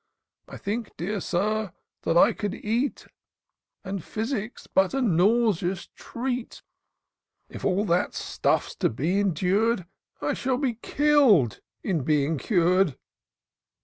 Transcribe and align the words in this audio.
1 0.47 0.57
think, 0.57 0.91
dear 0.97 1.19
Sir, 1.21 1.71
that 2.01 2.17
I 2.17 2.33
could 2.33 2.55
eat, 2.55 3.05
And 3.83 4.03
physic's 4.03 4.65
but 4.65 4.95
a 4.95 5.01
nauseous 5.03 5.89
treat: 5.93 6.63
If 7.49 7.63
all 7.63 7.85
that 7.85 8.15
stuff's 8.15 8.73
to 8.77 8.89
be 8.89 9.19
endur'd, 9.19 9.85
I 10.19 10.33
shall 10.33 10.57
be 10.57 10.73
kill'd 10.81 11.59
in 11.83 12.01
being 12.03 12.39
cur'd." 12.39 12.97